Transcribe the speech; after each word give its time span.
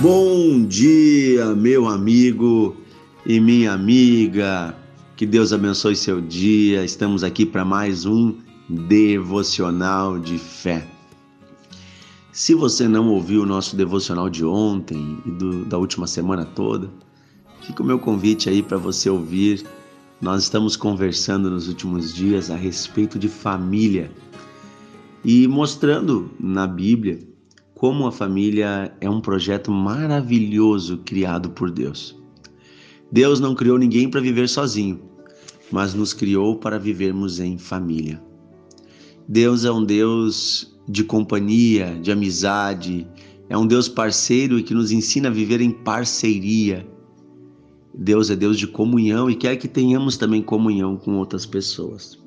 Bom 0.00 0.64
dia, 0.64 1.54
meu 1.54 1.86
amigo 1.86 2.74
e 3.26 3.38
minha 3.38 3.74
amiga. 3.74 4.74
Que 5.14 5.26
Deus 5.26 5.52
abençoe 5.52 5.94
seu 5.94 6.22
dia. 6.22 6.82
Estamos 6.82 7.22
aqui 7.22 7.44
para 7.44 7.66
mais 7.66 8.06
um 8.06 8.34
devocional 8.66 10.18
de 10.18 10.38
fé. 10.38 10.88
Se 12.32 12.54
você 12.54 12.88
não 12.88 13.10
ouviu 13.10 13.42
o 13.42 13.46
nosso 13.46 13.76
devocional 13.76 14.30
de 14.30 14.42
ontem 14.42 15.18
e 15.26 15.30
do, 15.32 15.66
da 15.66 15.76
última 15.76 16.06
semana 16.06 16.46
toda, 16.46 16.90
fica 17.60 17.82
o 17.82 17.86
meu 17.86 17.98
convite 17.98 18.48
aí 18.48 18.62
para 18.62 18.78
você 18.78 19.10
ouvir. 19.10 19.66
Nós 20.18 20.44
estamos 20.44 20.76
conversando 20.76 21.50
nos 21.50 21.68
últimos 21.68 22.14
dias 22.14 22.50
a 22.50 22.56
respeito 22.56 23.18
de 23.18 23.28
família 23.28 24.10
e 25.22 25.46
mostrando 25.46 26.30
na 26.40 26.66
Bíblia 26.66 27.29
como 27.80 28.06
a 28.06 28.12
família 28.12 28.94
é 29.00 29.08
um 29.08 29.22
projeto 29.22 29.72
maravilhoso 29.72 30.98
criado 30.98 31.48
por 31.48 31.70
Deus. 31.70 32.14
Deus 33.10 33.40
não 33.40 33.54
criou 33.54 33.78
ninguém 33.78 34.06
para 34.06 34.20
viver 34.20 34.50
sozinho, 34.50 35.00
mas 35.72 35.94
nos 35.94 36.12
criou 36.12 36.56
para 36.56 36.78
vivermos 36.78 37.40
em 37.40 37.56
família. 37.56 38.22
Deus 39.26 39.64
é 39.64 39.72
um 39.72 39.82
Deus 39.82 40.78
de 40.86 41.02
companhia, 41.02 41.98
de 42.02 42.12
amizade, 42.12 43.08
é 43.48 43.56
um 43.56 43.66
Deus 43.66 43.88
parceiro 43.88 44.58
e 44.58 44.62
que 44.62 44.74
nos 44.74 44.92
ensina 44.92 45.28
a 45.28 45.32
viver 45.32 45.62
em 45.62 45.70
parceria. 45.70 46.86
Deus 47.94 48.28
é 48.28 48.36
Deus 48.36 48.58
de 48.58 48.66
comunhão 48.66 49.30
e 49.30 49.34
quer 49.34 49.56
que 49.56 49.66
tenhamos 49.66 50.18
também 50.18 50.42
comunhão 50.42 50.98
com 50.98 51.16
outras 51.16 51.46
pessoas. 51.46 52.18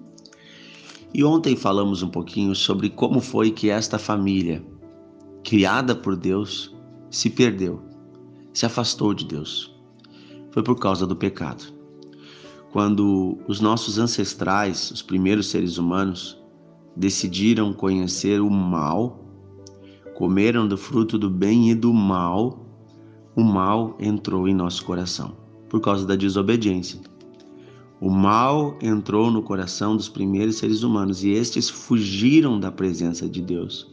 E 1.13 1.23
ontem 1.23 1.55
falamos 1.55 2.01
um 2.01 2.09
pouquinho 2.09 2.55
sobre 2.55 2.89
como 2.89 3.21
foi 3.21 3.51
que 3.51 3.69
esta 3.69 3.99
família, 3.99 4.72
criada 5.43 5.93
por 5.93 6.15
Deus, 6.15 6.75
se 7.09 7.29
perdeu, 7.29 7.81
se 8.53 8.65
afastou 8.65 9.13
de 9.13 9.25
Deus. 9.25 9.75
Foi 10.51 10.63
por 10.63 10.79
causa 10.79 11.05
do 11.05 11.15
pecado. 11.15 11.73
Quando 12.71 13.37
os 13.47 13.59
nossos 13.59 13.99
ancestrais, 13.99 14.89
os 14.89 15.01
primeiros 15.01 15.47
seres 15.47 15.77
humanos, 15.77 16.41
decidiram 16.95 17.73
conhecer 17.73 18.41
o 18.41 18.49
mal, 18.49 19.23
comeram 20.15 20.67
do 20.67 20.77
fruto 20.77 21.17
do 21.17 21.29
bem 21.29 21.69
e 21.71 21.75
do 21.75 21.93
mal, 21.93 22.65
o 23.35 23.43
mal 23.43 23.97
entrou 23.99 24.47
em 24.47 24.53
nosso 24.53 24.85
coração 24.85 25.35
por 25.69 25.81
causa 25.81 26.05
da 26.05 26.15
desobediência. 26.15 26.99
O 27.99 28.09
mal 28.09 28.77
entrou 28.81 29.31
no 29.31 29.41
coração 29.41 29.95
dos 29.95 30.09
primeiros 30.09 30.57
seres 30.57 30.83
humanos 30.83 31.23
e 31.23 31.31
estes 31.31 31.69
fugiram 31.69 32.59
da 32.59 32.71
presença 32.71 33.27
de 33.27 33.41
Deus. 33.41 33.92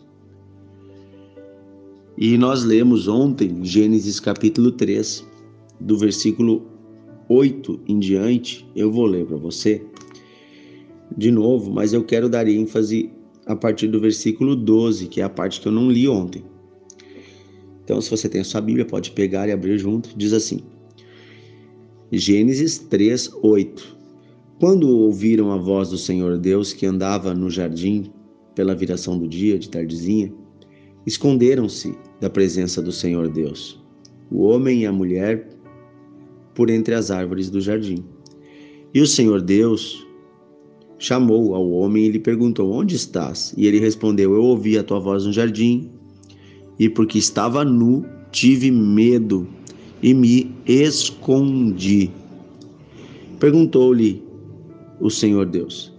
E 2.21 2.37
nós 2.37 2.65
lemos 2.65 3.09
ontem 3.09 3.65
Gênesis 3.65 4.21
capítulo 4.21 4.73
3, 4.73 5.27
do 5.81 5.97
versículo 5.97 6.67
8 7.31 7.81
em 7.89 7.99
diante. 7.99 8.69
Eu 8.77 8.93
vou 8.93 9.07
ler 9.07 9.25
para 9.25 9.39
você 9.39 9.83
de 11.17 11.31
novo, 11.31 11.73
mas 11.73 11.95
eu 11.95 12.05
quero 12.05 12.29
dar 12.29 12.47
ênfase 12.47 13.11
a 13.47 13.57
partir 13.57 13.89
do 13.89 13.99
versículo 13.99 14.55
12, 14.55 15.07
que 15.07 15.23
é 15.23 15.25
a 15.25 15.31
parte 15.31 15.63
que 15.63 15.69
eu 15.69 15.73
não 15.73 15.91
li 15.91 16.07
ontem. 16.07 16.45
Então, 17.83 17.99
se 18.03 18.11
você 18.11 18.29
tem 18.29 18.43
a 18.43 18.45
sua 18.45 18.61
Bíblia, 18.61 18.85
pode 18.85 19.13
pegar 19.13 19.49
e 19.49 19.53
abrir 19.53 19.79
junto. 19.79 20.11
Diz 20.15 20.35
assim: 20.35 20.61
Gênesis 22.13 22.77
3, 22.77 23.31
8. 23.43 23.97
Quando 24.61 24.91
ouviram 24.91 25.53
a 25.53 25.57
voz 25.57 25.89
do 25.89 25.97
Senhor 25.97 26.37
Deus 26.37 26.75
que 26.75 26.85
andava 26.85 27.33
no 27.33 27.49
jardim 27.49 28.13
pela 28.55 28.75
viração 28.75 29.19
do 29.19 29.27
dia, 29.27 29.59
de 29.59 29.71
tardezinha, 29.71 30.31
esconderam-se 31.07 31.95
da 32.21 32.29
presença 32.29 32.83
do 32.83 32.93
Senhor 32.93 33.29
Deus, 33.29 33.81
o 34.31 34.43
homem 34.43 34.83
e 34.83 34.87
a 34.87 34.93
mulher, 34.93 35.49
por 36.55 36.71
entre 36.71 36.95
as 36.95 37.11
árvores 37.11 37.49
do 37.51 37.61
jardim. 37.61 38.05
E 38.93 39.01
o 39.01 39.07
Senhor 39.07 39.41
Deus 39.41 40.07
chamou 40.99 41.55
ao 41.55 41.71
homem 41.71 42.05
e 42.05 42.11
lhe 42.11 42.19
perguntou: 42.19 42.71
Onde 42.71 42.95
estás? 42.95 43.55
E 43.57 43.67
ele 43.67 43.79
respondeu: 43.79 44.35
Eu 44.35 44.43
ouvi 44.43 44.77
a 44.77 44.85
tua 44.85 45.01
voz 45.01 45.25
no 45.25 45.33
jardim, 45.33 45.91
e 46.79 46.89
porque 46.89 47.19
estava 47.19 47.65
nu, 47.65 48.05
tive 48.31 48.71
medo 48.71 49.49
e 50.03 50.15
me 50.15 50.55
escondi. 50.67 52.11
Perguntou-lhe 53.39 54.23
o 55.01 55.11
Senhor 55.11 55.47
Deus: 55.47 55.93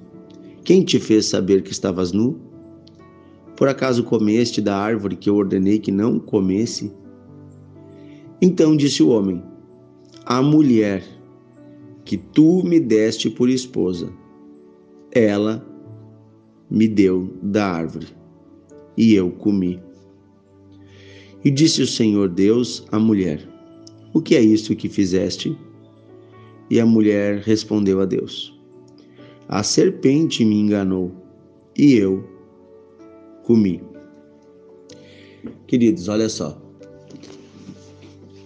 Quem 0.63 0.83
te 0.83 1.00
fez 1.00 1.25
saber 1.25 1.63
que 1.63 1.72
estavas 1.72 2.12
nu? 2.12 2.50
Por 3.62 3.68
acaso 3.68 4.04
comeste 4.04 4.60
da 4.60 4.76
árvore 4.76 5.16
que 5.16 5.30
eu 5.30 5.36
ordenei 5.36 5.78
que 5.78 5.92
não 5.92 6.18
comesse? 6.18 6.92
Então 8.42 8.76
disse 8.76 9.04
o 9.04 9.10
homem: 9.10 9.40
A 10.26 10.42
mulher 10.42 11.04
que 12.04 12.18
tu 12.18 12.64
me 12.64 12.80
deste 12.80 13.30
por 13.30 13.48
esposa, 13.52 14.12
ela 15.12 15.64
me 16.72 16.88
deu 16.88 17.38
da 17.40 17.68
árvore 17.68 18.08
e 18.98 19.14
eu 19.14 19.30
comi. 19.30 19.80
E 21.46 21.52
disse 21.52 21.84
o 21.84 21.88
Senhor 21.88 22.30
Deus 22.30 22.84
à 22.92 22.98
mulher: 22.98 23.48
O 24.12 24.24
que 24.24 24.36
é 24.36 24.42
isso 24.42 24.76
que 24.76 24.90
fizeste? 24.90 25.56
E 26.68 26.80
a 26.80 26.86
mulher 26.88 27.44
respondeu 27.44 28.02
a 28.02 28.06
Deus: 28.06 28.60
A 29.48 29.62
serpente 29.62 30.44
me 30.44 30.56
enganou 30.56 31.12
e 31.78 31.94
eu 31.94 32.41
comi. 33.51 33.84
Queridos, 35.67 36.07
olha 36.07 36.29
só. 36.29 36.57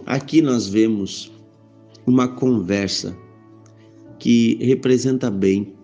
Aqui 0.03 0.41
nós 0.41 0.67
vemos 0.67 1.31
uma 2.07 2.27
conversa 2.27 3.16
que 4.17 4.57
representa 4.63 5.29
bem 5.29 5.75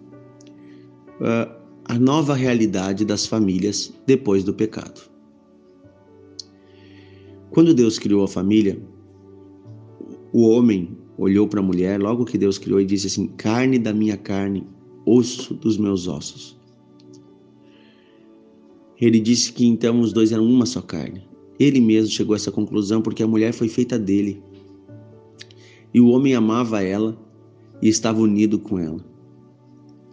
uh, 1.20 1.54
a 1.86 2.00
nova 2.00 2.34
realidade 2.34 3.06
das 3.06 3.28
famílias 3.28 3.94
depois 4.08 4.44
do 4.44 4.56
pecado. 4.56 5.02
Quando 7.52 7.76
Deus 7.76 8.00
criou 8.00 8.24
a 8.24 8.28
família, 8.28 8.82
o 10.34 10.50
homem 10.50 10.98
olhou 11.16 11.48
para 11.48 11.60
a 11.60 11.64
mulher, 11.64 12.00
logo 12.00 12.26
que 12.26 12.40
Deus 12.40 12.58
criou, 12.58 12.82
e 12.82 12.86
disse 12.86 13.06
assim: 13.06 13.28
carne 13.28 13.78
da 13.78 13.94
minha 13.94 14.18
carne, 14.18 14.66
osso 15.06 15.54
dos 15.54 15.78
meus 15.78 16.08
ossos. 16.08 16.61
Ele 19.02 19.20
disse 19.20 19.52
que 19.52 19.66
então 19.66 20.00
os 20.00 20.14
dois 20.14 20.32
eram 20.32 20.46
uma 20.46 20.68
só 20.68 20.80
carne. 20.80 21.24
Ele 21.60 21.82
mesmo 21.82 22.12
chegou 22.12 22.34
a 22.34 22.38
essa 22.38 22.52
conclusão 22.52 23.02
porque 23.02 23.24
a 23.24 23.28
mulher 23.28 23.52
foi 23.52 23.68
feita 23.68 23.98
dele. 23.98 24.42
E 25.92 26.00
o 26.00 26.10
homem 26.10 26.36
amava 26.36 26.84
ela 26.84 27.20
e 27.82 27.90
estava 27.90 28.22
unido 28.22 28.60
com 28.60 28.78
ela. 28.78 29.04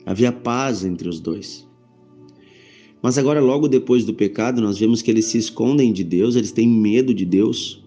Havia 0.06 0.32
paz 0.32 0.84
entre 0.84 1.06
os 1.06 1.20
dois. 1.20 1.68
Mas 3.02 3.18
agora, 3.18 3.40
logo 3.40 3.68
depois 3.68 4.04
do 4.04 4.14
pecado, 4.14 4.60
nós 4.60 4.78
vemos 4.78 5.02
que 5.02 5.10
eles 5.10 5.26
se 5.26 5.38
escondem 5.38 5.92
de 5.92 6.02
Deus, 6.02 6.34
eles 6.34 6.50
têm 6.50 6.66
medo 6.66 7.12
de 7.12 7.24
Deus. 7.24 7.84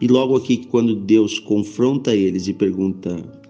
E 0.00 0.06
logo 0.06 0.36
aqui, 0.36 0.66
quando 0.66 0.94
Deus 0.94 1.38
confronta 1.38 2.14
eles 2.14 2.48
e 2.48 2.52
pergunta 2.52 3.40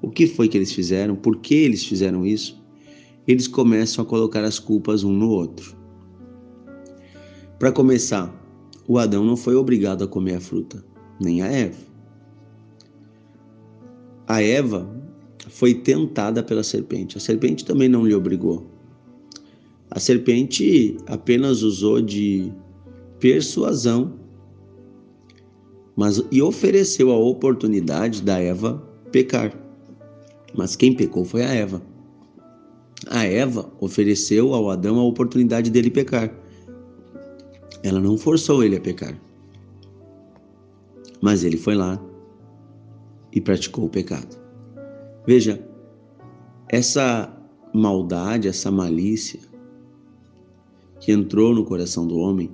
o 0.00 0.10
que 0.10 0.26
foi 0.26 0.48
que 0.48 0.56
eles 0.56 0.72
fizeram, 0.72 1.16
por 1.16 1.38
que 1.38 1.54
eles 1.54 1.84
fizeram 1.84 2.24
isso, 2.24 2.62
eles 3.26 3.48
começam 3.48 4.04
a 4.04 4.06
colocar 4.06 4.44
as 4.44 4.58
culpas 4.58 5.02
um 5.02 5.12
no 5.12 5.28
outro. 5.30 5.76
Para 7.58 7.72
começar, 7.72 8.32
o 8.86 8.98
Adão 8.98 9.24
não 9.24 9.36
foi 9.36 9.54
obrigado 9.54 10.04
a 10.04 10.08
comer 10.08 10.36
a 10.36 10.40
fruta, 10.40 10.84
nem 11.20 11.42
a 11.42 11.46
Eva. 11.46 11.86
A 14.28 14.42
Eva 14.42 14.88
foi 15.48 15.74
tentada 15.74 16.42
pela 16.42 16.62
serpente. 16.62 17.16
A 17.16 17.20
serpente 17.20 17.64
também 17.64 17.88
não 17.88 18.06
lhe 18.06 18.14
obrigou. 18.14 18.66
A 19.90 19.98
serpente 19.98 20.96
apenas 21.06 21.62
usou 21.62 22.02
de 22.02 22.52
persuasão, 23.18 24.14
mas 25.96 26.22
e 26.30 26.42
ofereceu 26.42 27.10
a 27.10 27.16
oportunidade 27.16 28.22
da 28.22 28.38
Eva 28.38 28.82
pecar. 29.10 29.52
Mas 30.54 30.76
quem 30.76 30.94
pecou 30.94 31.24
foi 31.24 31.42
a 31.42 31.54
Eva. 31.54 31.95
A 33.08 33.24
Eva 33.24 33.70
ofereceu 33.80 34.52
ao 34.52 34.70
Adão 34.70 34.98
a 34.98 35.04
oportunidade 35.04 35.70
dele 35.70 35.90
pecar. 35.90 36.32
Ela 37.82 38.00
não 38.00 38.18
forçou 38.18 38.64
ele 38.64 38.76
a 38.76 38.80
pecar. 38.80 39.16
Mas 41.20 41.44
ele 41.44 41.56
foi 41.56 41.74
lá 41.74 42.02
e 43.32 43.40
praticou 43.40 43.84
o 43.84 43.88
pecado. 43.88 44.36
Veja, 45.26 45.64
essa 46.68 47.32
maldade, 47.72 48.48
essa 48.48 48.70
malícia 48.70 49.40
que 51.00 51.12
entrou 51.12 51.54
no 51.54 51.64
coração 51.64 52.06
do 52.06 52.16
homem 52.16 52.50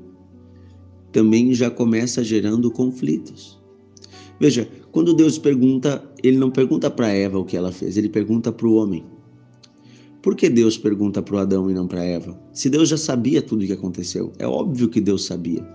também 1.10 1.54
já 1.54 1.70
começa 1.70 2.22
gerando 2.24 2.70
conflitos. 2.70 3.60
Veja, 4.40 4.68
quando 4.90 5.14
Deus 5.14 5.38
pergunta, 5.38 6.02
ele 6.22 6.36
não 6.36 6.50
pergunta 6.50 6.90
para 6.90 7.08
Eva 7.08 7.38
o 7.38 7.44
que 7.44 7.56
ela 7.56 7.70
fez, 7.70 7.96
ele 7.96 8.08
pergunta 8.08 8.50
para 8.50 8.66
o 8.66 8.74
homem. 8.74 9.04
Por 10.22 10.36
que 10.36 10.48
Deus 10.48 10.78
pergunta 10.78 11.20
para 11.20 11.34
o 11.34 11.38
Adão 11.38 11.68
e 11.68 11.74
não 11.74 11.88
para 11.88 12.04
Eva? 12.04 12.40
Se 12.52 12.70
Deus 12.70 12.88
já 12.88 12.96
sabia 12.96 13.42
tudo 13.42 13.64
o 13.64 13.66
que 13.66 13.72
aconteceu, 13.72 14.32
é 14.38 14.46
óbvio 14.46 14.88
que 14.88 15.00
Deus 15.00 15.24
sabia. 15.24 15.66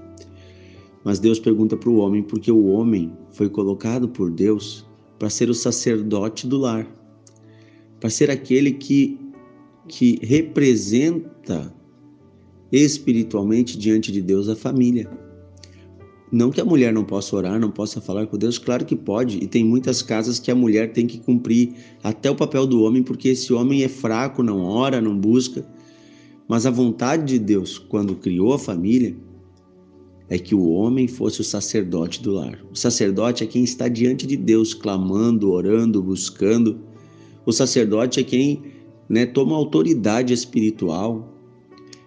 Mas 1.04 1.20
Deus 1.20 1.38
pergunta 1.38 1.76
para 1.76 1.90
o 1.90 1.98
homem 1.98 2.24
porque 2.24 2.50
o 2.50 2.68
homem 2.68 3.12
foi 3.32 3.50
colocado 3.50 4.08
por 4.08 4.32
Deus 4.32 4.86
para 5.20 5.30
ser 5.30 5.50
o 5.50 5.54
sacerdote 5.54 6.48
do 6.48 6.58
lar, 6.58 6.88
para 8.00 8.10
ser 8.10 8.32
aquele 8.32 8.72
que, 8.72 9.20
que 9.88 10.18
representa 10.24 11.74
espiritualmente 12.72 13.78
diante 13.78 14.14
de 14.14 14.22
Deus 14.22 14.48
a 14.48 14.56
família. 14.56 15.10
Não 16.32 16.52
que 16.52 16.60
a 16.60 16.66
mulher 16.66 16.92
não 16.92 17.06
possa 17.06 17.36
orar, 17.36 17.58
não 17.58 17.72
possa 17.72 18.02
falar 18.02 18.28
com 18.28 18.38
Deus, 18.38 18.58
claro 18.58 18.86
que 18.86 18.96
pode, 18.96 19.38
e 19.38 19.48
tem 19.48 19.64
muitas 19.64 20.02
casas 20.02 20.40
que 20.40 20.52
a 20.52 20.56
mulher 20.56 20.92
tem 20.92 21.08
que 21.08 21.20
cumprir 21.20 21.74
até 22.04 22.30
o 22.30 22.36
papel 22.36 22.68
do 22.68 22.84
homem, 22.84 23.02
porque 23.02 23.30
esse 23.30 23.54
homem 23.54 23.84
é 23.84 23.88
fraco, 23.88 24.44
não 24.44 24.62
ora, 24.62 25.00
não 25.00 25.18
busca. 25.18 25.66
Mas 26.48 26.66
a 26.66 26.72
vontade 26.72 27.26
de 27.26 27.40
Deus, 27.40 27.78
quando 27.78 28.16
criou 28.16 28.54
a 28.54 28.60
família, 28.60 29.16
é 30.30 30.38
que 30.38 30.54
o 30.54 30.70
homem 30.70 31.08
fosse 31.08 31.40
o 31.40 31.44
sacerdote 31.46 32.22
do 32.22 32.34
lar. 32.34 32.60
O 32.72 32.76
sacerdote 32.76 33.46
é 33.46 33.48
quem 33.48 33.64
está 33.64 33.88
diante 33.88 34.28
de 34.28 34.36
Deus, 34.36 34.74
clamando, 34.74 35.52
orando, 35.52 36.04
buscando. 36.04 36.78
O 37.46 37.54
sacerdote 37.54 38.20
é 38.20 38.24
quem 38.24 38.64
né, 39.08 39.26
toma 39.26 39.56
autoridade 39.56 40.34
espiritual, 40.34 41.34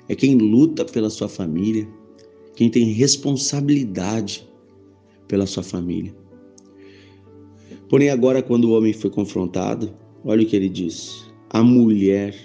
é 0.06 0.14
quem 0.14 0.36
luta 0.36 0.84
pela 0.84 1.08
sua 1.08 1.28
família, 1.28 1.88
quem 2.60 2.68
tem 2.68 2.84
responsabilidade 2.92 4.46
pela 5.26 5.46
sua 5.46 5.62
família. 5.62 6.14
Porém, 7.88 8.10
agora, 8.10 8.42
quando 8.42 8.66
o 8.66 8.72
homem 8.72 8.92
foi 8.92 9.08
confrontado, 9.08 9.90
olha 10.26 10.42
o 10.42 10.46
que 10.46 10.56
ele 10.56 10.68
diz: 10.68 11.24
A 11.48 11.62
mulher 11.62 12.36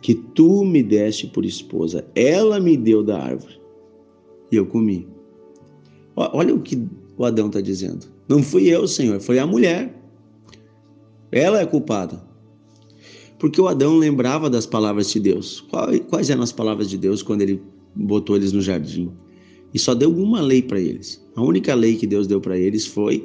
que 0.00 0.14
tu 0.14 0.64
me 0.64 0.82
deste 0.82 1.26
por 1.26 1.44
esposa, 1.44 2.08
ela 2.14 2.58
me 2.58 2.78
deu 2.78 3.04
da 3.04 3.22
árvore 3.22 3.60
e 4.50 4.56
eu 4.56 4.64
comi. 4.64 5.06
Olha 6.16 6.54
o 6.54 6.62
que 6.62 6.82
o 7.18 7.26
Adão 7.26 7.48
está 7.48 7.60
dizendo. 7.60 8.06
Não 8.26 8.42
fui 8.42 8.68
eu, 8.68 8.88
Senhor, 8.88 9.20
foi 9.20 9.38
a 9.38 9.46
mulher. 9.46 9.94
Ela 11.30 11.60
é 11.60 11.66
culpada. 11.66 12.24
Porque 13.38 13.60
o 13.60 13.68
Adão 13.68 13.98
lembrava 13.98 14.48
das 14.48 14.64
palavras 14.64 15.10
de 15.10 15.20
Deus. 15.20 15.62
Quais 16.08 16.30
eram 16.30 16.42
as 16.42 16.52
palavras 16.52 16.88
de 16.88 16.96
Deus 16.96 17.22
quando 17.22 17.42
ele 17.42 17.75
botou 17.96 18.36
eles 18.36 18.52
no 18.52 18.60
jardim? 18.60 19.10
E 19.72 19.78
só 19.78 19.94
deu 19.94 20.10
uma 20.10 20.40
lei 20.40 20.62
para 20.62 20.80
eles. 20.80 21.24
A 21.34 21.42
única 21.42 21.74
lei 21.74 21.96
que 21.96 22.06
Deus 22.06 22.26
deu 22.26 22.40
para 22.40 22.56
eles 22.58 22.86
foi, 22.86 23.22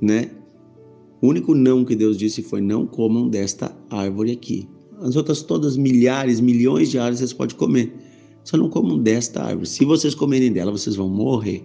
né? 0.00 0.30
O 1.22 1.28
único 1.28 1.54
não 1.54 1.84
que 1.84 1.94
Deus 1.94 2.16
disse 2.16 2.42
foi: 2.42 2.60
não 2.60 2.86
comam 2.86 3.28
desta 3.28 3.76
árvore 3.90 4.32
aqui. 4.32 4.68
As 5.00 5.16
outras 5.16 5.42
todas, 5.42 5.76
milhares, 5.76 6.40
milhões 6.40 6.90
de 6.90 6.98
árvores 6.98 7.20
vocês 7.20 7.32
podem 7.32 7.56
comer. 7.56 7.94
Só 8.44 8.56
não 8.56 8.68
comam 8.68 8.98
desta 8.98 9.42
árvore. 9.42 9.66
Se 9.66 9.84
vocês 9.84 10.14
comerem 10.14 10.52
dela, 10.52 10.70
vocês 10.70 10.96
vão 10.96 11.08
morrer. 11.08 11.64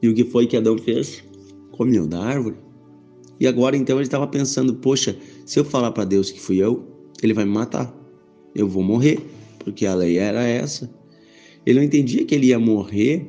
E 0.00 0.08
o 0.08 0.14
que 0.14 0.24
foi 0.24 0.46
que 0.46 0.56
Adão 0.56 0.78
fez? 0.78 1.22
Comeu 1.72 2.06
da 2.06 2.22
árvore. 2.22 2.56
E 3.40 3.46
agora 3.46 3.76
então 3.76 3.96
ele 3.96 4.04
estava 4.04 4.26
pensando: 4.26 4.74
poxa, 4.74 5.16
se 5.46 5.58
eu 5.58 5.64
falar 5.64 5.92
para 5.92 6.04
Deus 6.04 6.30
que 6.30 6.40
fui 6.40 6.58
eu, 6.58 6.84
ele 7.22 7.34
vai 7.34 7.44
me 7.44 7.52
matar. 7.52 7.94
Eu 8.54 8.68
vou 8.68 8.82
morrer, 8.82 9.20
porque 9.70 9.86
a 9.86 9.94
lei 9.94 10.18
era 10.18 10.42
essa. 10.42 10.90
Ele 11.64 11.78
não 11.78 11.84
entendia 11.84 12.24
que 12.24 12.34
ele 12.34 12.48
ia 12.48 12.58
morrer, 12.58 13.26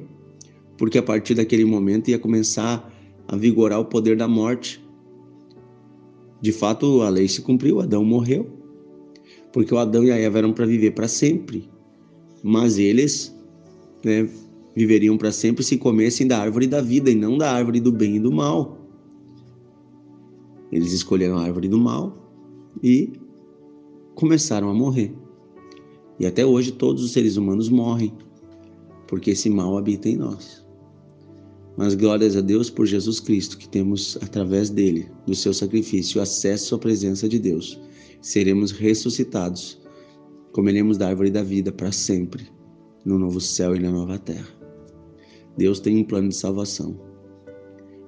porque 0.78 0.98
a 0.98 1.04
partir 1.04 1.36
daquele 1.36 1.66
momento 1.66 2.10
ia 2.10 2.20
começar 2.20 2.92
a 3.28 3.36
vigorar 3.36 3.80
o 3.80 3.86
poder 3.86 4.16
da 4.18 4.28
morte. 4.28 4.84
De 6.42 6.52
fato, 6.52 7.02
a 7.02 7.10
lei 7.10 7.28
se 7.28 7.42
cumpriu, 7.42 7.82
Adão 7.82 8.04
morreu 8.04 8.60
porque 9.52 9.74
o 9.74 9.78
Adão 9.78 10.04
e 10.04 10.12
a 10.12 10.18
Eva 10.18 10.40
eram 10.40 10.54
para 10.54 10.66
viver 10.66 10.92
para 10.92 11.08
sempre, 11.08 11.70
mas 12.44 12.78
eles 12.78 13.36
né, 14.04 14.30
viveriam 14.76 15.18
para 15.18 15.32
sempre 15.32 15.64
se 15.64 15.78
comessem 15.78 16.28
da 16.28 16.40
árvore 16.40 16.68
da 16.68 16.82
vida 16.82 17.10
e 17.10 17.16
não 17.16 17.38
da 17.38 17.52
árvore 17.52 17.80
do 17.80 17.92
bem 17.92 18.18
e 18.18 18.20
do 18.20 18.32
mal. 18.32 18.78
Eles 20.72 20.94
escolheram 20.94 21.38
a 21.38 21.44
árvore 21.44 21.68
do 21.68 21.80
mal 21.80 22.16
e 22.84 23.12
começaram 24.14 24.70
a 24.70 24.74
morrer. 24.74 25.14
E 26.20 26.26
até 26.26 26.46
hoje 26.46 26.72
todos 26.72 27.04
os 27.04 27.12
seres 27.12 27.38
humanos 27.38 27.70
morrem, 27.70 28.14
porque 29.08 29.32
esse 29.32 29.50
mal 29.50 29.78
habita 29.78 30.10
em 30.10 30.18
nós. 30.18 30.66
Mas 31.78 31.96
glórias 31.96 32.36
a 32.36 32.42
Deus 32.42 32.70
por 32.70 32.86
Jesus 32.86 33.20
Cristo, 33.20 33.58
que 33.58 33.70
temos 33.70 34.18
através 34.22 34.70
dele, 34.70 35.10
do 35.26 35.34
seu 35.34 35.54
sacrifício, 35.54 36.22
acesso 36.22 36.76
à 36.76 36.80
presença 36.80 37.30
de 37.30 37.40
Deus 37.40 37.80
seremos 38.22 38.72
ressuscitados, 38.72 39.80
comeremos 40.52 40.98
da 40.98 41.08
árvore 41.08 41.32
da 41.32 41.44
vida 41.44 41.72
para 41.72 41.92
sempre, 41.92 42.48
no 43.06 43.18
novo 43.18 43.40
céu 43.40 43.76
e 43.76 43.80
na 43.80 43.92
nova 43.92 44.18
terra. 44.18 44.48
Deus 45.58 45.80
tem 45.80 45.98
um 45.98 46.04
plano 46.04 46.30
de 46.30 46.36
salvação. 46.36 47.00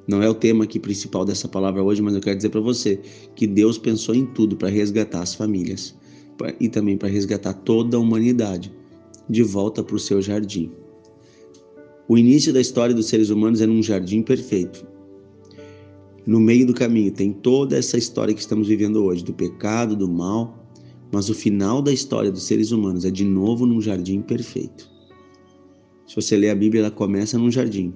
Não 0.08 0.22
é 0.22 0.30
o 0.30 0.34
tema 0.34 0.64
aqui 0.64 0.80
principal 0.80 1.24
dessa 1.24 1.48
palavra 1.48 1.84
hoje, 1.84 2.02
mas 2.02 2.14
eu 2.14 2.22
quero 2.22 2.36
dizer 2.36 2.50
para 2.50 2.60
você 2.60 3.00
que 3.36 3.48
Deus 3.48 3.78
pensou 3.78 4.16
em 4.16 4.26
tudo 4.26 4.58
para 4.58 4.70
resgatar 4.70 5.22
as 5.22 5.36
famílias 5.36 5.96
e 6.60 6.70
também 6.70 6.98
para 6.98 7.10
resgatar 7.10 7.54
toda 7.54 7.98
a 7.98 8.00
humanidade 8.00 8.74
de 9.30 9.44
volta 9.44 9.84
para 9.84 9.96
o 9.96 10.00
seu 10.00 10.22
jardim. 10.22 10.72
O 12.08 12.18
início 12.18 12.52
da 12.52 12.60
história 12.60 12.94
dos 12.94 13.08
seres 13.08 13.30
humanos 13.30 13.62
era 13.62 13.72
um 13.72 13.82
jardim 13.82 14.22
perfeito, 14.22 14.86
no 16.26 16.40
meio 16.40 16.68
do 16.68 16.74
caminho 16.74 17.12
tem 17.12 17.34
toda 17.34 17.76
essa 17.76 17.98
história 17.98 18.34
que 18.34 18.40
estamos 18.40 18.68
vivendo 18.68 19.04
hoje, 19.04 19.24
do 19.24 19.34
pecado, 19.34 19.96
do 19.96 20.08
mal, 20.08 20.68
mas 21.12 21.30
o 21.30 21.34
final 21.34 21.82
da 21.82 21.92
história 21.92 22.32
dos 22.32 22.44
seres 22.44 22.72
humanos 22.72 23.06
é 23.06 23.12
de 23.12 23.26
novo 23.26 23.66
num 23.66 23.82
jardim 23.82 24.22
perfeito. 24.22 24.90
Se 26.08 26.16
você 26.16 26.38
ler 26.38 26.52
a 26.52 26.56
Bíblia, 26.56 26.82
ela 26.82 26.92
começa 26.92 27.38
num 27.38 27.50
jardim. 27.50 27.94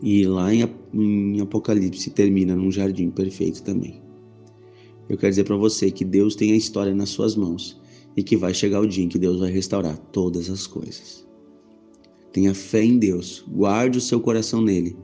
E 0.00 0.24
lá 0.26 0.54
em 0.54 1.40
Apocalipse 1.40 2.10
termina 2.10 2.54
num 2.54 2.70
jardim 2.70 3.10
perfeito 3.10 3.62
também. 3.62 4.00
Eu 5.08 5.18
quero 5.18 5.30
dizer 5.30 5.44
para 5.44 5.56
você 5.56 5.90
que 5.90 6.04
Deus 6.04 6.34
tem 6.34 6.52
a 6.52 6.56
história 6.56 6.94
nas 6.94 7.10
suas 7.10 7.36
mãos 7.36 7.80
e 8.16 8.22
que 8.22 8.36
vai 8.36 8.54
chegar 8.54 8.80
o 8.80 8.86
dia 8.86 9.04
em 9.04 9.08
que 9.08 9.18
Deus 9.18 9.40
vai 9.40 9.50
restaurar 9.50 9.98
todas 10.12 10.48
as 10.48 10.66
coisas. 10.66 11.26
Tenha 12.32 12.54
fé 12.54 12.82
em 12.82 12.98
Deus, 12.98 13.44
guarde 13.48 13.98
o 13.98 14.00
seu 14.00 14.20
coração 14.20 14.60
nele 14.60 14.96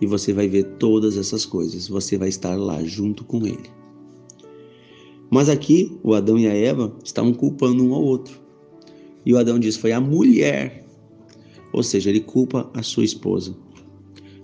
e 0.00 0.06
você 0.06 0.32
vai 0.32 0.48
ver 0.48 0.64
todas 0.78 1.16
essas 1.16 1.44
coisas. 1.44 1.88
Você 1.88 2.16
vai 2.16 2.28
estar 2.28 2.56
lá 2.56 2.82
junto 2.82 3.24
com 3.24 3.46
ele. 3.46 3.70
Mas 5.30 5.48
aqui 5.48 5.98
o 6.02 6.14
Adão 6.14 6.38
e 6.38 6.46
a 6.46 6.54
Eva 6.54 6.94
estavam 7.04 7.34
culpando 7.34 7.84
um 7.84 7.94
ao 7.94 8.02
outro. 8.02 8.40
E 9.26 9.34
o 9.34 9.38
Adão 9.38 9.58
diz: 9.58 9.76
Foi 9.76 9.92
a 9.92 10.00
mulher. 10.00 10.86
Ou 11.72 11.82
seja, 11.82 12.08
ele 12.08 12.20
culpa 12.20 12.70
a 12.72 12.82
sua 12.82 13.04
esposa. 13.04 13.54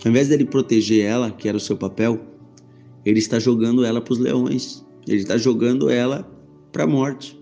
Ao 0.05 0.11
invés 0.11 0.29
dele 0.29 0.45
proteger 0.45 1.07
ela, 1.07 1.31
que 1.31 1.49
era 1.49 1.57
o 1.57 1.61
seu 1.61 1.77
papel, 1.77 2.21
ele 3.05 3.19
está 3.19 3.39
jogando 3.39 3.85
ela 3.85 4.01
para 4.01 4.13
os 4.13 4.19
leões. 4.19 4.85
Ele 5.07 5.19
está 5.19 5.37
jogando 5.37 5.91
ela 5.91 6.29
para 6.73 6.85
a 6.85 6.87
morte. 6.87 7.39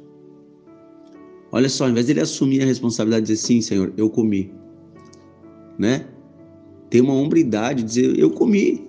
Olha 1.52 1.68
só, 1.68 1.84
ao 1.84 1.90
invés 1.90 2.06
dele 2.06 2.20
assumir 2.20 2.62
a 2.62 2.66
responsabilidade 2.66 3.26
de 3.26 3.32
dizer 3.32 3.46
sim, 3.46 3.60
Senhor, 3.60 3.92
eu 3.96 4.08
comi, 4.08 4.52
né? 5.78 6.06
ter 6.92 7.00
uma 7.00 7.14
hombridade, 7.14 7.82
dizer 7.82 8.18
eu 8.18 8.30
comi. 8.30 8.86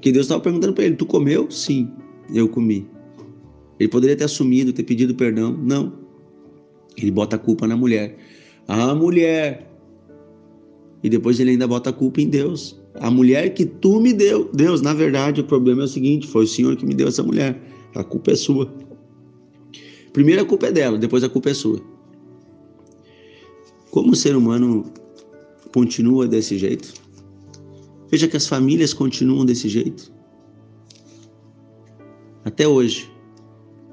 Que 0.00 0.10
Deus 0.10 0.26
estava 0.26 0.40
perguntando 0.40 0.74
para 0.74 0.82
ele: 0.82 0.96
Tu 0.96 1.06
comeu? 1.06 1.48
Sim, 1.48 1.88
eu 2.34 2.48
comi. 2.48 2.90
Ele 3.78 3.88
poderia 3.88 4.16
ter 4.16 4.24
assumido, 4.24 4.72
ter 4.72 4.82
pedido 4.82 5.14
perdão. 5.14 5.56
Não. 5.56 5.92
Ele 6.96 7.12
bota 7.12 7.36
a 7.36 7.38
culpa 7.38 7.68
na 7.68 7.76
mulher. 7.76 8.16
Ah, 8.66 8.94
mulher. 8.96 9.70
E 11.04 11.08
depois 11.10 11.38
ele 11.38 11.50
ainda 11.50 11.68
bota 11.68 11.90
a 11.90 11.92
culpa 11.92 12.22
em 12.22 12.28
Deus. 12.30 12.80
A 12.94 13.10
mulher 13.10 13.52
que 13.52 13.66
tu 13.66 14.00
me 14.00 14.10
deu. 14.10 14.50
Deus, 14.54 14.80
na 14.80 14.94
verdade, 14.94 15.42
o 15.42 15.44
problema 15.44 15.82
é 15.82 15.84
o 15.84 15.88
seguinte: 15.88 16.26
foi 16.26 16.44
o 16.44 16.48
Senhor 16.48 16.74
que 16.76 16.86
me 16.86 16.94
deu 16.94 17.06
essa 17.06 17.22
mulher. 17.22 17.60
A 17.94 18.02
culpa 18.02 18.32
é 18.32 18.34
sua. 18.34 18.72
Primeiro 20.14 20.40
a 20.40 20.44
culpa 20.46 20.68
é 20.68 20.72
dela, 20.72 20.96
depois 20.96 21.22
a 21.22 21.28
culpa 21.28 21.50
é 21.50 21.54
sua. 21.54 21.78
Como 23.90 24.12
o 24.12 24.16
ser 24.16 24.34
humano 24.34 24.90
continua 25.74 26.26
desse 26.26 26.56
jeito. 26.56 26.94
Veja 28.10 28.26
que 28.26 28.36
as 28.36 28.46
famílias 28.46 28.94
continuam 28.94 29.44
desse 29.44 29.68
jeito. 29.68 30.10
Até 32.44 32.66
hoje, 32.66 33.10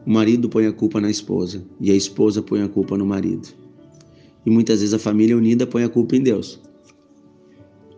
o 0.06 0.12
marido 0.12 0.48
põe 0.48 0.66
a 0.66 0.72
culpa 0.72 1.02
na 1.02 1.10
esposa 1.10 1.66
e 1.80 1.92
a 1.92 1.96
esposa 1.96 2.42
põe 2.42 2.62
a 2.62 2.70
culpa 2.70 2.98
no 2.98 3.06
marido. 3.06 3.50
E 4.46 4.50
muitas 4.50 4.80
vezes 4.80 4.94
a 4.94 5.00
família 5.00 5.36
unida 5.36 5.68
põe 5.68 5.84
a 5.84 5.90
culpa 5.90 6.16
em 6.16 6.22
Deus. 6.22 6.60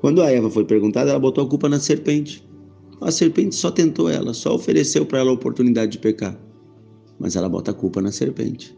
Quando 0.04 0.22
a 0.22 0.30
Eva 0.30 0.52
foi 0.52 0.66
perguntada, 0.66 1.12
ela 1.12 1.20
botou 1.20 1.46
a 1.46 1.48
culpa 1.48 1.70
na 1.70 1.80
serpente. 1.80 2.46
A 3.00 3.10
serpente 3.10 3.56
só 3.56 3.72
tentou 3.72 4.10
ela, 4.10 4.34
só 4.34 4.54
ofereceu 4.54 5.06
para 5.06 5.20
ela 5.20 5.30
a 5.30 5.34
oportunidade 5.34 5.94
de 5.94 6.00
pecar. 6.00 6.38
Mas 7.18 7.38
ela 7.38 7.48
bota 7.48 7.72
a 7.72 7.74
culpa 7.74 8.02
na 8.02 8.12
serpente. 8.12 8.78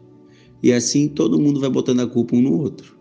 E 0.62 0.72
assim 0.72 1.08
todo 1.08 1.40
mundo 1.40 1.60
vai 1.60 1.72
botando 1.72 2.02
a 2.02 2.08
culpa 2.08 2.36
um 2.36 2.42
no 2.44 2.62
outro. 2.62 2.96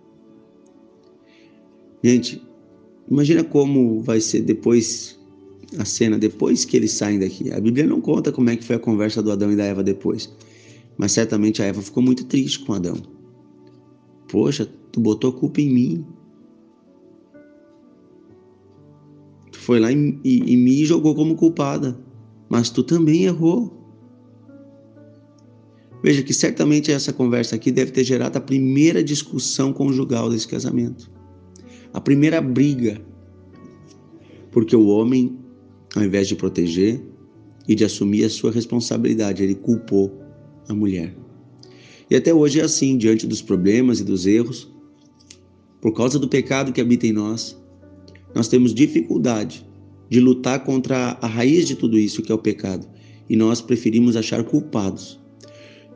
Gente, 2.02 2.42
imagina 3.10 3.44
como 3.44 4.00
vai 4.00 4.22
ser 4.22 4.40
depois 4.40 5.20
a 5.76 5.84
cena, 5.84 6.16
depois 6.16 6.64
que 6.64 6.78
eles 6.78 6.92
saem 6.92 7.18
daqui. 7.18 7.52
A 7.52 7.60
Bíblia 7.60 7.86
não 7.86 8.00
conta 8.00 8.32
como 8.32 8.48
é 8.48 8.56
que 8.56 8.64
foi 8.64 8.76
a 8.76 8.80
conversa 8.80 9.22
do 9.22 9.32
Adão 9.32 9.52
e 9.52 9.56
da 9.56 9.64
Eva 9.64 9.82
depois. 9.82 10.34
Mas 10.96 11.12
certamente 11.12 11.60
a 11.60 11.66
Eva 11.66 11.82
ficou 11.82 12.02
muito 12.02 12.24
triste 12.24 12.60
com 12.60 12.72
Adão. 12.72 12.96
Poxa, 14.28 14.66
tu 14.90 14.98
botou 14.98 15.28
a 15.28 15.34
culpa 15.34 15.60
em 15.60 15.68
mim. 15.68 16.06
Foi 19.64 19.80
lá 19.80 19.90
e, 19.90 20.18
e, 20.22 20.52
e 20.52 20.56
me 20.56 20.84
jogou 20.84 21.14
como 21.14 21.34
culpada. 21.34 21.98
Mas 22.50 22.68
tu 22.68 22.82
também 22.82 23.24
errou. 23.24 23.72
Veja 26.02 26.22
que 26.22 26.34
certamente 26.34 26.92
essa 26.92 27.14
conversa 27.14 27.56
aqui 27.56 27.72
deve 27.72 27.90
ter 27.90 28.04
gerado 28.04 28.36
a 28.36 28.40
primeira 28.40 29.02
discussão 29.02 29.72
conjugal 29.72 30.28
desse 30.28 30.46
casamento. 30.46 31.10
A 31.94 32.00
primeira 32.00 32.42
briga. 32.42 33.00
Porque 34.50 34.76
o 34.76 34.86
homem, 34.88 35.38
ao 35.96 36.04
invés 36.04 36.28
de 36.28 36.36
proteger 36.36 37.02
e 37.66 37.74
de 37.74 37.86
assumir 37.86 38.24
a 38.24 38.30
sua 38.30 38.52
responsabilidade, 38.52 39.42
ele 39.42 39.54
culpou 39.54 40.12
a 40.68 40.74
mulher. 40.74 41.16
E 42.10 42.14
até 42.14 42.34
hoje 42.34 42.60
é 42.60 42.64
assim, 42.64 42.98
diante 42.98 43.26
dos 43.26 43.40
problemas 43.40 43.98
e 43.98 44.04
dos 44.04 44.26
erros, 44.26 44.70
por 45.80 45.94
causa 45.94 46.18
do 46.18 46.28
pecado 46.28 46.70
que 46.70 46.82
habita 46.82 47.06
em 47.06 47.12
nós, 47.12 47.58
nós 48.34 48.48
temos 48.48 48.74
dificuldade 48.74 49.66
de 50.08 50.20
lutar 50.20 50.64
contra 50.64 51.18
a 51.20 51.26
raiz 51.26 51.66
de 51.66 51.74
tudo 51.74 51.98
isso, 51.98 52.22
que 52.22 52.32
é 52.32 52.34
o 52.34 52.38
pecado, 52.38 52.86
e 53.28 53.36
nós 53.36 53.60
preferimos 53.60 54.16
achar 54.16 54.42
culpados. 54.44 55.20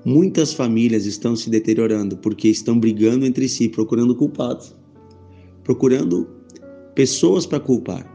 Muitas 0.05 0.53
famílias 0.53 1.07
estão 1.07 1.37
se 1.37 1.51
deteriorando 1.51 2.17
porque 2.17 2.49
estão 2.49 2.79
brigando 2.79 3.27
entre 3.27 3.49
si, 3.49 3.69
procurando 3.69 4.15
culpados, 4.15 4.75
procurando 5.65 6.27
pessoas 6.95 7.45
para 7.45 7.61
culpar. 7.61 8.15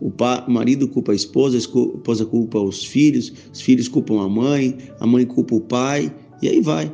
O, 0.00 0.12
marido 0.50 0.88
culpa 0.88 1.12
a 1.12 1.14
esposa, 1.14 1.56
a 1.56 1.58
esposa 1.58 2.26
culpa 2.26 2.60
os 2.60 2.84
filhos, 2.84 3.32
os 3.52 3.60
filhos 3.60 3.88
culpam 3.88 4.22
a 4.22 4.28
mãe, 4.28 4.76
a 5.00 5.06
mãe 5.06 5.24
culpa 5.24 5.54
o 5.54 5.60
pai, 5.60 6.14
e 6.42 6.48
aí 6.48 6.60
vai. 6.60 6.92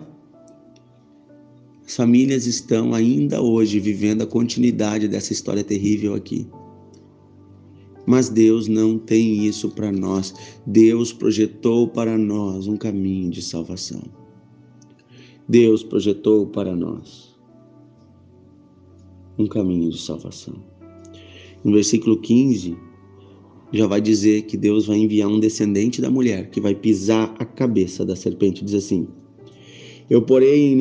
As 1.87 1.97
famílias 1.97 2.47
estão 2.47 2.95
ainda 2.95 3.43
hoje 3.43 3.81
vivendo 3.81 4.23
a 4.23 4.27
continuidade 4.27 5.09
dessa 5.09 5.33
história 5.33 5.65
terrível 5.65 6.15
aqui. 6.15 6.47
Mas 8.07 8.29
Deus 8.29 8.69
não 8.69 8.99
tem 8.99 9.47
isso 9.47 9.69
para 9.71 9.93
nós. 9.93 10.35
Deus 10.67 11.13
projetou 11.13 11.89
para 11.89 12.19
nós 12.19 12.67
um 12.67 12.77
caminho 12.77 13.31
de 13.31 13.43
salvação. 13.43 14.03
Deus 15.49 15.83
projetou 15.83 16.47
para 16.47 16.75
nós 16.75 17.37
um 19.39 19.47
caminho 19.47 19.91
de 19.91 20.01
salvação. 20.01 20.55
No 21.65 21.73
versículo 21.73 22.21
15, 22.21 22.77
já 23.73 23.87
vai 23.87 24.01
dizer 24.01 24.43
que 24.43 24.57
Deus 24.57 24.87
vai 24.87 24.99
enviar 24.99 25.29
um 25.29 25.41
descendente 25.41 26.01
da 26.01 26.11
mulher 26.11 26.51
que 26.51 26.61
vai 26.61 26.75
pisar 26.75 27.35
a 27.39 27.45
cabeça 27.45 28.05
da 28.05 28.15
serpente. 28.15 28.65
Diz 28.65 28.75
assim: 28.75 29.09
Eu 30.11 30.23
porei 30.23 30.75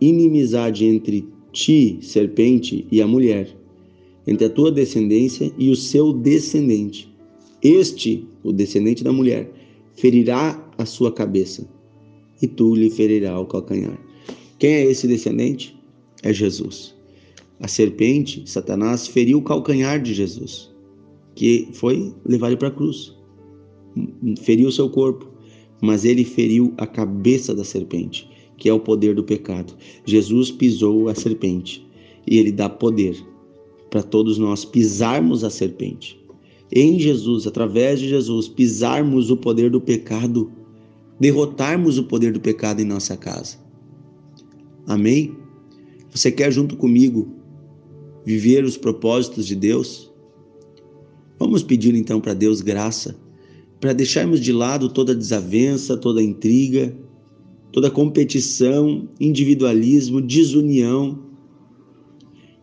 inimizade 0.00 0.84
entre 0.84 1.26
ti, 1.52 1.98
serpente, 2.00 2.86
e 2.90 3.02
a 3.02 3.06
mulher, 3.06 3.54
entre 4.26 4.46
a 4.46 4.50
tua 4.50 4.70
descendência 4.70 5.52
e 5.58 5.70
o 5.70 5.76
seu 5.76 6.12
descendente. 6.12 7.08
Este, 7.62 8.24
o 8.42 8.52
descendente 8.52 9.04
da 9.04 9.12
mulher, 9.12 9.50
ferirá 9.94 10.72
a 10.78 10.86
sua 10.86 11.12
cabeça, 11.12 11.68
e 12.40 12.46
tu 12.46 12.74
lhe 12.74 12.90
ferirá 12.90 13.38
o 13.38 13.46
calcanhar. 13.46 13.98
Quem 14.58 14.70
é 14.70 14.84
esse 14.84 15.06
descendente? 15.06 15.76
É 16.22 16.32
Jesus. 16.32 16.94
A 17.58 17.68
serpente, 17.68 18.42
Satanás, 18.46 19.06
feriu 19.06 19.38
o 19.38 19.42
calcanhar 19.42 20.00
de 20.00 20.14
Jesus 20.14 20.70
que 21.34 21.68
foi 21.72 22.12
levar 22.24 22.48
ele 22.48 22.56
para 22.56 22.68
a 22.68 22.72
cruz. 22.72 23.16
Feriu 24.42 24.68
o 24.68 24.72
seu 24.72 24.88
corpo, 24.90 25.26
mas 25.80 26.04
ele 26.04 26.24
feriu 26.24 26.74
a 26.76 26.86
cabeça 26.86 27.54
da 27.54 27.64
serpente, 27.64 28.28
que 28.60 28.68
é 28.68 28.72
o 28.72 28.78
poder 28.78 29.14
do 29.14 29.24
pecado. 29.24 29.74
Jesus 30.04 30.50
pisou 30.52 31.08
a 31.08 31.14
serpente 31.14 31.84
e 32.26 32.36
ele 32.38 32.52
dá 32.52 32.68
poder 32.68 33.16
para 33.88 34.02
todos 34.02 34.36
nós 34.36 34.66
pisarmos 34.66 35.42
a 35.42 35.50
serpente. 35.50 36.20
Em 36.70 37.00
Jesus, 37.00 37.46
através 37.46 37.98
de 37.98 38.08
Jesus, 38.08 38.46
pisarmos 38.46 39.30
o 39.30 39.36
poder 39.36 39.70
do 39.70 39.80
pecado, 39.80 40.52
derrotarmos 41.18 41.98
o 41.98 42.04
poder 42.04 42.32
do 42.34 42.38
pecado 42.38 42.80
em 42.80 42.84
nossa 42.84 43.16
casa. 43.16 43.56
Amém? 44.86 45.34
Você 46.10 46.30
quer 46.30 46.52
junto 46.52 46.76
comigo 46.76 47.28
viver 48.26 48.62
os 48.62 48.76
propósitos 48.76 49.46
de 49.46 49.56
Deus? 49.56 50.12
Vamos 51.38 51.62
pedir 51.62 51.94
então 51.94 52.20
para 52.20 52.34
Deus 52.34 52.60
graça, 52.60 53.16
para 53.80 53.94
deixarmos 53.94 54.38
de 54.38 54.52
lado 54.52 54.90
toda 54.90 55.14
desavença, 55.14 55.96
toda 55.96 56.22
intriga, 56.22 56.94
toda 57.72 57.90
competição, 57.90 59.08
individualismo, 59.20 60.20
desunião 60.20 61.18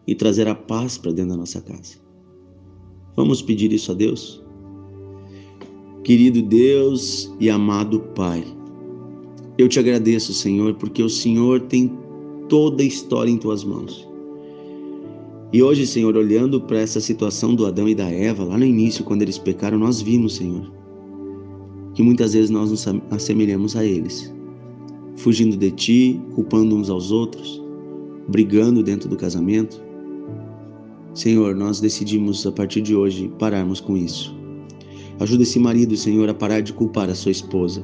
e 0.05 0.15
trazer 0.15 0.47
a 0.47 0.55
paz 0.55 0.97
para 0.97 1.11
dentro 1.11 1.31
da 1.31 1.37
nossa 1.37 1.61
casa. 1.61 1.95
Vamos 3.15 3.41
pedir 3.41 3.71
isso 3.73 3.91
a 3.91 3.95
Deus? 3.95 4.43
Querido 6.03 6.41
Deus 6.41 7.33
e 7.39 7.49
amado 7.49 7.99
Pai, 8.15 8.43
eu 9.57 9.67
te 9.67 9.79
agradeço, 9.79 10.33
Senhor, 10.33 10.75
porque 10.75 11.01
o 11.01 11.09
Senhor 11.09 11.61
tem 11.61 11.91
toda 12.47 12.83
a 12.83 12.85
história 12.85 13.31
em 13.31 13.37
tuas 13.37 13.63
mãos. 13.63 14.07
E 15.51 15.63
hoje, 15.63 15.87
Senhor, 15.87 16.15
olhando 16.15 16.61
para 16.61 16.79
essa 16.79 16.99
situação 16.99 17.55
do 17.55 17.65
Adão 17.65 17.87
e 17.87 17.95
da 17.95 18.09
Eva, 18.09 18.43
lá 18.43 18.57
no 18.57 18.65
início, 18.65 19.03
quando 19.03 19.21
eles 19.21 19.37
pecaram, 19.37 19.79
nós 19.79 20.01
vimos, 20.01 20.35
Senhor, 20.35 20.71
que 21.93 22.03
muitas 22.03 22.33
vezes 22.33 22.49
nós 22.49 22.69
nos 22.69 22.85
assemelhamos 23.09 23.75
a 23.75 23.83
eles, 23.83 24.33
fugindo 25.17 25.57
de 25.57 25.71
Ti, 25.71 26.21
culpando 26.33 26.75
uns 26.75 26.89
aos 26.89 27.11
outros, 27.11 27.61
brigando 28.27 28.81
dentro 28.81 29.09
do 29.09 29.17
casamento. 29.17 29.81
Senhor, 31.13 31.55
nós 31.55 31.81
decidimos 31.81 32.45
a 32.45 32.51
partir 32.51 32.81
de 32.81 32.95
hoje 32.95 33.31
pararmos 33.39 33.81
com 33.81 33.97
isso. 33.97 34.35
Ajuda 35.19 35.43
esse 35.43 35.57
marido, 35.57 35.97
Senhor, 35.97 36.29
a 36.29 36.33
parar 36.33 36.61
de 36.61 36.71
culpar 36.71 37.09
a 37.09 37.15
sua 37.15 37.31
esposa. 37.31 37.83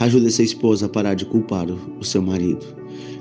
Ajuda 0.00 0.28
essa 0.28 0.42
esposa 0.42 0.86
a 0.86 0.88
parar 0.88 1.14
de 1.14 1.26
culpar 1.26 1.66
o 1.70 2.04
seu 2.04 2.22
marido. 2.22 2.64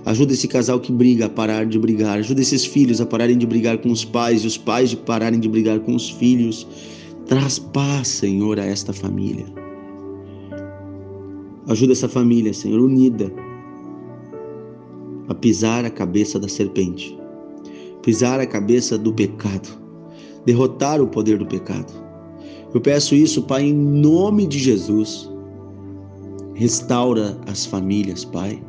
Ajuda 0.05 0.31
esse 0.31 0.47
casal 0.47 0.79
que 0.79 0.91
briga 0.91 1.25
a 1.25 1.29
parar 1.29 1.65
de 1.65 1.77
brigar. 1.77 2.19
Ajuda 2.19 2.41
esses 2.41 2.65
filhos 2.65 3.01
a 3.01 3.05
pararem 3.05 3.37
de 3.37 3.45
brigar 3.45 3.77
com 3.79 3.91
os 3.91 4.05
pais 4.05 4.43
e 4.43 4.47
os 4.47 4.57
pais 4.57 4.89
de 4.89 4.97
pararem 4.97 5.39
de 5.39 5.49
brigar 5.49 5.81
com 5.81 5.93
os 5.93 6.09
filhos. 6.09 6.65
Traz 7.25 7.59
paz, 7.59 8.07
Senhor, 8.07 8.57
a 8.57 8.65
esta 8.65 8.93
família. 8.93 9.45
Ajuda 11.67 11.93
essa 11.93 12.09
família, 12.09 12.53
Senhor, 12.53 12.79
unida 12.79 13.31
a 15.27 15.35
pisar 15.35 15.85
a 15.85 15.89
cabeça 15.89 16.39
da 16.39 16.47
serpente, 16.47 17.17
pisar 18.01 18.39
a 18.39 18.45
cabeça 18.45 18.97
do 18.97 19.13
pecado, 19.13 19.69
derrotar 20.45 21.01
o 21.01 21.07
poder 21.07 21.37
do 21.37 21.45
pecado. 21.45 21.93
Eu 22.73 22.81
peço 22.81 23.13
isso, 23.13 23.43
Pai, 23.43 23.63
em 23.63 23.73
nome 23.73 24.47
de 24.47 24.57
Jesus. 24.57 25.29
Restaura 26.55 27.37
as 27.47 27.65
famílias, 27.65 28.25
Pai. 28.25 28.61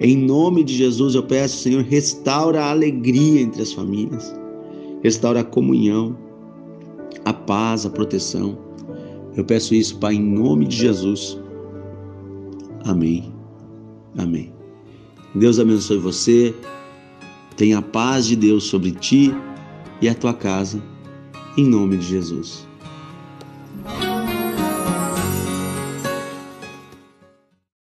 Em 0.00 0.16
nome 0.16 0.62
de 0.62 0.74
Jesus 0.74 1.14
eu 1.14 1.22
peço, 1.22 1.62
Senhor, 1.62 1.82
restaura 1.82 2.62
a 2.62 2.70
alegria 2.70 3.40
entre 3.40 3.62
as 3.62 3.72
famílias, 3.72 4.34
restaura 5.02 5.40
a 5.40 5.44
comunhão, 5.44 6.16
a 7.24 7.32
paz, 7.32 7.86
a 7.86 7.90
proteção. 7.90 8.58
Eu 9.34 9.44
peço 9.44 9.74
isso, 9.74 9.98
Pai, 9.98 10.14
em 10.14 10.22
nome 10.22 10.66
de 10.66 10.76
Jesus. 10.76 11.38
Amém. 12.86 13.32
Amém. 14.16 14.52
Deus 15.34 15.58
abençoe 15.58 15.98
você. 15.98 16.54
Tenha 17.56 17.78
a 17.78 17.82
paz 17.82 18.26
de 18.26 18.36
Deus 18.36 18.64
sobre 18.64 18.92
ti 18.92 19.34
e 20.00 20.08
a 20.08 20.14
tua 20.14 20.32
casa, 20.32 20.80
em 21.56 21.66
nome 21.66 21.96
de 21.96 22.06
Jesus. 22.06 22.65